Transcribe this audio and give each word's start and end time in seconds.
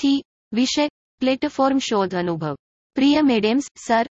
થી 0.00 0.22
વિષય 0.52 0.88
પ્લેટફોર્મ 1.20 1.78
શોધ 1.78 2.14
અનુભવ. 2.14 2.54
પ્રિય 2.94 3.22
મેડેમ્સ, 3.22 3.66
સર 3.86 4.06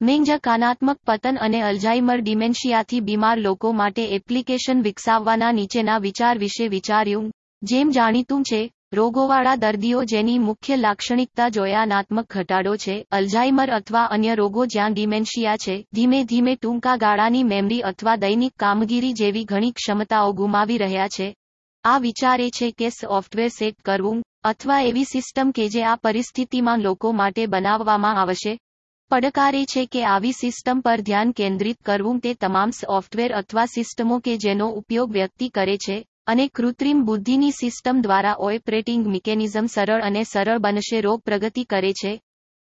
મેં 0.00 0.24
કાનાત્મક 0.40 0.98
પતન 1.06 1.36
અને 1.36 1.62
અલ્ઝાઇમર 1.62 2.20
ડિમેન્શિયાથી 2.20 3.00
બીમાર 3.00 3.38
લોકો 3.38 3.72
માટે 3.72 4.04
એપ્લિકેશન 4.04 4.82
વિકસાવવાના 4.82 5.52
નીચેના 5.52 5.98
વિચાર 5.98 6.38
વિશે 6.38 6.68
વિચાર્યું, 6.68 7.30
જેમ 7.62 7.90
જાણીતું 7.90 8.42
છે, 8.42 8.70
રોગોવાળા 8.94 9.56
દર્દીઓ 9.56 10.04
જેની 10.04 10.38
મુખ્ય 10.38 10.76
લાક્ષણિકતા 10.76 11.48
જોયાનાત્મક 11.48 12.26
ઘટાડો 12.30 12.76
છે, 12.76 13.04
અલ્ઝાઇમર 13.10 13.70
અથવા 13.70 14.04
અન્ય 14.04 14.34
રોગો 14.34 14.66
જ્યાં 14.66 14.92
ડિમેન્શિયા 14.92 15.56
છે, 15.56 15.84
ધીમે 15.94 16.24
ધીમે 16.24 16.54
ટૂંકા 16.56 16.96
ગાળાની 16.96 17.44
મેમરી 17.44 17.80
અથવા 17.80 18.16
દૈનિક 18.16 18.52
કામગીરી 18.58 19.12
જેવી 19.12 19.44
ઘણી 19.44 19.70
ક્ષમતાઓ 19.70 20.32
ગુમાવી 20.32 20.78
રહ્યા 20.78 21.08
છે 21.08 21.34
આ 21.84 21.98
વિચાર 21.98 22.38
છે 22.50 22.70
કે 22.70 22.90
સોફ્ટવેર 22.90 23.50
સેટ 23.50 23.82
કરવું 23.82 24.22
અથવા 24.44 24.82
એવી 24.82 25.04
સિસ્ટમ 25.04 25.50
કે 25.50 25.68
જે 25.68 25.82
આ 25.82 25.96
પરિસ્થિતિમાં 25.96 26.80
લોકો 26.80 27.12
માટે 27.12 27.46
બનાવવામાં 27.46 28.16
આવશે. 28.16 28.58
પડકાર 29.10 29.54
છે 29.66 29.86
કે 29.86 30.04
આવી 30.04 30.32
સિસ્ટમ 30.32 30.80
પર 30.80 31.02
ધ્યાન 31.02 31.32
કેન્દ્રિત 31.32 31.78
કરવું 31.82 32.20
તે 32.20 32.34
તમામ 32.34 32.70
સોફ્ટવેર 32.72 33.32
અથવા 33.32 33.66
સિસ્ટમો 33.66 34.20
કે 34.20 34.36
જેનો 34.36 34.68
ઉપયોગ 34.70 35.10
વ્યક્તિ 35.10 35.48
કરે 35.48 35.76
છે 35.76 36.04
અને 36.26 36.48
કૃત્રિમ 36.48 37.04
બુદ્ધિની 37.04 37.50
સિસ્ટમ 37.50 38.00
દ્વારા 38.00 38.36
ઓપરેટિંગ 38.38 39.06
મિકેનિઝમ 39.06 39.66
સરળ 39.66 40.02
અને 40.02 40.22
સરળ 40.24 40.58
બનશે, 40.58 41.00
રોગ 41.00 41.22
પ્રગતિ 41.22 41.64
કરે 41.64 41.92
છે. 41.92 42.20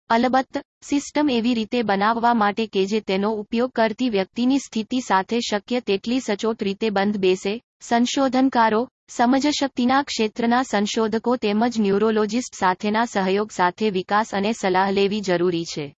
અલબત્ત, 0.09 0.63
સિસ્ટમ 0.83 1.29
એવી 1.29 1.53
રીતે 1.53 1.83
બનાવવા 1.83 2.33
માટે 2.33 2.65
કે 2.67 2.85
જે 2.85 3.01
તેનો 3.01 3.29
ઉપયોગ 3.33 3.71
કરતી 3.71 4.09
વ્યક્તિની 4.09 4.59
સ્થિતિ 4.59 4.99
સાથે 4.99 5.39
શક્ય 5.39 5.79
તેટલી 5.81 6.19
સચોટ 6.19 6.63
રીતે 6.63 6.89
બંધ 6.89 7.17
બેસે. 7.17 7.61
સંશોધનકારો 7.81 8.87
સમજશક્તિના 9.11 10.03
ક્ષેત્રના 10.03 10.63
સંશોધકો 10.63 11.37
તેમજ 11.37 11.79
ન્યુરોલોજિસ્ટ 11.79 12.53
સાથેના 12.55 13.05
સહયોગ 13.05 13.49
સાથે 13.51 13.89
વિકાસ 13.89 14.33
અને 14.33 14.53
સલાહ 14.53 14.91
લેવી 14.91 15.21
જરૂરી 15.21 15.65
છે. 15.65 15.95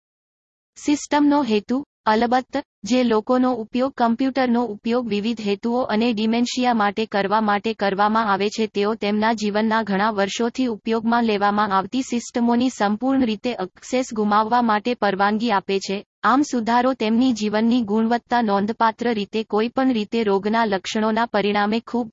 સિસ્ટમનો 0.78 1.44
હેતુ, 1.44 1.84
અલબત્ત, 2.06 2.62
જે 2.84 3.04
લોકોનો 3.04 3.52
ઉપયોગ 3.54 3.94
કમ્પ્યુટરનો 3.94 4.64
ઉપયોગ 4.66 5.08
વિવિધ 5.08 5.42
હેતુઓ 5.42 5.82
અને 5.84 6.14
ડિમેન્શિયા 6.14 6.74
માટે 6.74 7.06
કરવા 7.06 7.42
માટે 7.42 7.74
કરવામાં 7.74 8.28
આવે 8.28 8.50
છે, 8.50 8.68
તેઓ 8.68 8.96
તેમના 8.96 9.34
જીવનના 9.34 9.84
ઘણા 9.84 10.12
વર્ષોથી 10.12 10.68
ઉપયોગમાં 10.68 11.26
લેવામાં 11.26 11.72
આવતી 11.72 12.02
સિસ્ટમોની 12.02 12.70
સંપૂર્ણ 12.70 13.24
રીતે 13.24 13.52
એક્સેસ 13.60 14.14
ગુમાવવા 14.14 14.62
માટે 14.62 14.94
પરવાનગી 14.94 15.52
આપે 15.52 15.80
છે. 15.80 16.04
આમ 16.24 16.42
સુધારો 16.44 16.94
તેમની 16.94 17.34
જીવનની 17.34 17.84
ગુણવત્તા 17.84 18.42
નોંધપાત્ર 18.42 19.14
રીતે 19.14 19.44
કોઈપણ 19.44 19.92
રીતે 19.92 20.24
રોગના 20.24 20.66
લક્ષણોના 20.66 21.26
પરિણામે 21.26 21.80
ખૂબ 21.80 22.10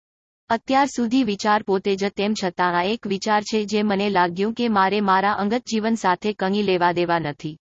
અત્યાર 0.51 0.89
સુધી 0.91 1.25
વિચાર 1.25 1.63
પોતે 1.63 1.89
જ 1.97 2.09
તેમ 2.11 2.35
છતાં 2.35 2.77
આ 2.77 2.85
એક 2.85 3.07
વિચાર 3.07 3.41
છે 3.43 3.59
જે 3.65 3.83
મને 3.83 4.07
લાગ્યું 4.11 4.55
કે 4.55 4.69
મારે 4.69 5.01
મારા 5.01 5.33
અંગત 5.43 5.67
જીવન 5.73 5.99
સાથે 6.03 6.33
કંઈ 6.33 6.63
લેવા 6.63 6.93
દેવા 6.93 7.19
નથી. 7.19 7.57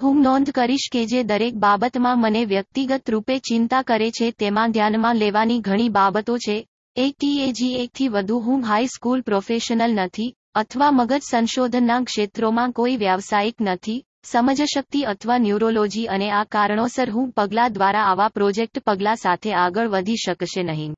હું 0.00 0.22
નોંધ 0.22 0.52
કરીશ 0.52 0.86
કે 0.92 1.02
જે 1.06 1.20
દરેક 1.24 1.60
બાબતમાં 1.66 2.18
મને 2.18 2.42
વ્યક્તિગત 2.44 3.08
રૂપે 3.08 3.34
ચિંતા 3.40 3.82
કરે 3.82 4.08
છે 4.10 4.30
તેમાં 4.32 4.72
ધ્યાનમાં 4.72 5.16
લેવાની 5.16 5.60
ઘણી 5.60 5.90
બાબતો 5.90 6.38
છે. 6.38 6.56
એક 6.96 7.14
ટીએજી 7.16 7.78
એકથી 7.78 8.08
વધુ 8.08 8.40
હું 8.40 8.64
હાઈ 8.64 8.92
સ્કૂલ 8.96 9.22
પ્રોફેશનલ 9.22 10.00
નથી 10.00 10.32
અથવા 10.54 10.90
મગજ 10.90 11.22
સંશોધનના 11.30 12.02
ક્ષેત્રોમાં 12.02 12.72
કોઈ 12.72 12.96
વ્યાવસાયિક 12.96 13.58
નથી, 13.60 14.02
સમજશક્તિ 14.24 15.04
અથવા 15.04 15.38
ન્યુરોલોજી 15.38 16.06
અને 16.08 16.28
આ 16.32 16.44
કારણોસર 16.44 17.10
હું 17.10 17.32
પગલા 17.32 17.68
દ્વારા 17.68 18.10
આવા 18.10 18.28
પ્રોજેક્ટ 18.28 18.86
પગલા 18.86 19.14
સાથે 19.14 19.50
આગળ 19.54 19.88
વધી 19.88 20.22
શકશે 20.26 20.62
નહીં. 20.62 20.94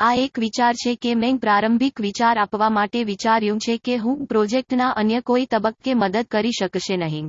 આ 0.00 0.14
એક 0.14 0.38
વિચાર 0.38 0.74
છે 0.74 0.94
કે 0.94 1.14
મેં 1.14 1.38
પ્રારંભિક 1.38 2.00
વિચાર 2.00 2.38
આપવા 2.38 2.68
માટે 2.68 3.04
વિચાર્યું 3.04 3.58
છે 3.58 3.76
કે 3.76 3.96
હું 3.96 4.26
પ્રોજેક્ટના 4.26 4.88
અન્ય 4.88 5.20
કોઈ 5.20 5.46
તબક્કે 5.46 5.94
મદદ 5.94 6.26
કરી 6.30 6.50
શકશે 6.60 6.96
નહીં. 6.96 7.28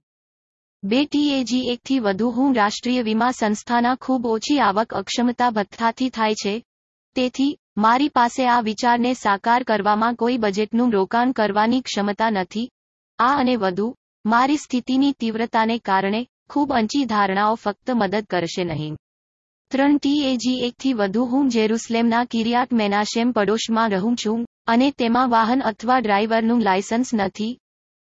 બે 0.84 1.06
ટીએજી 1.06 1.70
એકથી 1.70 2.00
વધુ 2.00 2.30
હું 2.30 2.56
રાષ્ટ્રીય 2.56 3.02
વીમા 3.02 3.32
સંસ્થાના 3.32 3.96
ખૂબ 3.96 4.26
ઓછી 4.26 4.60
આવક 4.60 4.94
અક્ષમતા 4.94 5.50
ભથ્થાથી 5.50 6.10
થાય 6.10 6.34
છે. 6.34 6.64
તેથી, 7.16 7.58
મારી 7.78 8.10
પાસે 8.10 8.48
આ 8.48 8.62
વિચારને 8.62 9.14
સાકાર 9.14 9.64
કરવામાં 9.64 10.16
કોઈ 10.16 10.38
બજેટનું 10.38 10.92
રોકાણ 10.92 11.32
કરવાની 11.32 11.82
ક્ષમતા 11.82 12.30
નથી. 12.30 12.70
આ 13.20 13.38
અને 13.38 13.56
વધુ, 13.56 13.96
મારી 14.26 14.58
સ્થિતિની 14.58 15.12
તીવ્રતાને 15.12 15.78
કારણે 15.78 16.28
ખૂબ 16.50 16.74
અંચી 16.74 17.06
ધારણાઓ 17.06 17.56
ફક્ત 17.56 17.92
મદદ 17.92 18.26
કરશે 18.30 18.64
નહીં. 18.64 18.98
ત્રણ 19.72 19.98
ટીએજી 19.98 20.64
એકથી 20.64 20.94
વધુ 20.94 21.26
હું 21.26 21.50
જેરુસલેમના 21.50 22.26
કિરિયાટ 22.26 22.74
મેનાશેમ 22.74 23.32
પડોશમાં 23.32 23.92
રહું 23.92 24.16
છું, 24.16 24.46
અને 24.68 24.92
તેમાં 24.92 25.30
વાહન 25.30 25.62
અથવા 25.62 26.00
ડ્રાઈવરનું 26.00 26.62
લાયસન્સ 26.62 27.14
નથી. 27.14 27.58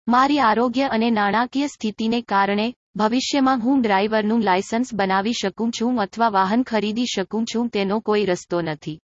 મારી 0.07 0.39
આરોગ્ય 0.39 0.87
અને 0.87 1.09
નાણાકીય 1.09 1.67
સ્થિતિને 1.67 2.21
કારણે, 2.21 2.73
ભવિષ્યમાં 2.95 3.59
હું 3.59 3.81
ડ્રાઈવરનું 3.81 4.41
લાયસન્સ 4.41 4.93
બનાવી 4.93 5.33
શકું 5.33 5.71
છું 5.71 6.01
અથવા 6.01 6.29
વાહન 6.29 6.63
ખરીદી 6.63 7.05
શકું 7.15 7.45
છું 7.45 7.69
તેનો 7.69 7.99
કોઈ 7.99 8.25
રસ્તો 8.25 8.61
નથી. 8.61 8.99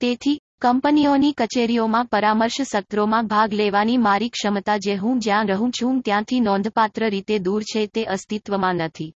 તેથી, 0.00 0.38
કંપનીઓની 0.60 1.32
કચેરીઓમાં 1.32 2.06
પરામર્શ 2.06 2.62
સત્રોમાં 2.62 3.26
ભાગ 3.26 3.52
લેવાની 3.52 3.98
મારી 3.98 4.28
ક્ષમતા 4.28 4.76
જે 4.76 4.94
હું 4.96 5.18
જ્યાં 5.18 5.46
રહું 5.46 5.70
છું 5.70 6.00
ત્યાંથી 6.00 6.40
નોંધપાત્ર 6.40 7.08
રીતે 7.08 7.38
દૂર 7.38 7.62
છે 7.62 7.86
તે 7.86 8.04
અસ્તિત્વમાં 8.04 8.74
નથી. 8.74 9.12